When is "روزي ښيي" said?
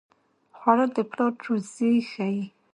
1.45-2.43